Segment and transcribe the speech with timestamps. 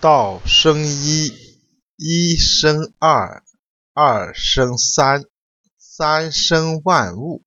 [0.00, 1.30] 道生一，
[1.96, 3.44] 一生二，
[3.92, 5.26] 二生三，
[5.76, 7.44] 三生万物。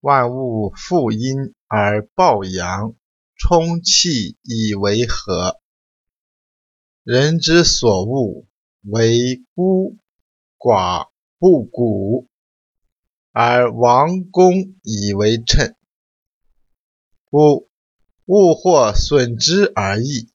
[0.00, 2.96] 万物负阴而抱阳，
[3.36, 5.60] 充气以为和。
[7.04, 8.44] 人之所恶，
[8.82, 9.98] 为孤
[10.58, 11.06] 寡
[11.38, 12.26] 不古，
[13.30, 15.76] 而王公以为称。
[17.30, 17.70] 故
[18.24, 20.31] 物或损之而益。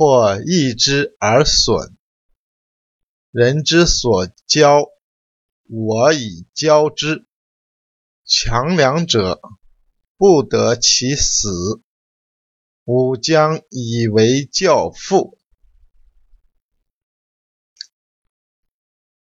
[0.00, 1.94] 或益之而损，
[3.30, 4.88] 人之所骄，
[5.68, 7.26] 我以骄之。
[8.24, 9.42] 强梁者
[10.16, 11.82] 不得其死，
[12.84, 15.38] 吾将以为教父。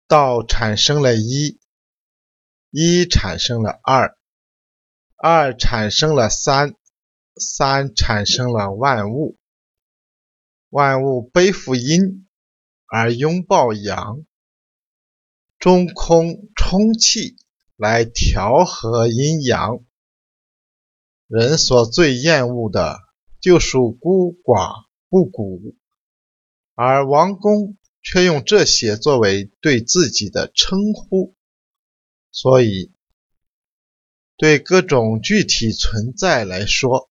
[0.08, 1.60] 道产生了一，
[2.70, 4.18] 一产生了二，
[5.14, 6.74] 二产生了三，
[7.36, 9.38] 三产生了万物。
[10.68, 12.26] 万物背负阴
[12.86, 14.24] 而拥抱阳，
[15.58, 17.36] 中空充气
[17.76, 19.84] 来调和阴阳。
[21.28, 23.00] 人所最厌恶的
[23.40, 25.76] 就属孤寡不古，
[26.74, 31.34] 而王公却用这些作为对自己的称呼，
[32.30, 32.92] 所以
[34.36, 37.08] 对各种具体存在来说，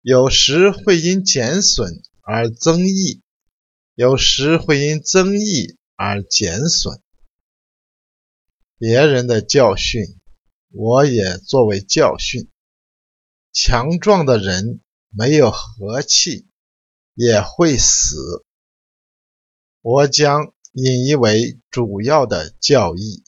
[0.00, 2.02] 有时会因减损。
[2.30, 3.22] 而增益，
[3.94, 7.00] 有时会因增益而减损。
[8.76, 10.02] 别人的教训，
[10.68, 12.50] 我也作为教训。
[13.50, 16.46] 强壮的人没有和气，
[17.14, 18.44] 也会死。
[19.80, 23.24] 我将引以为主要的教义。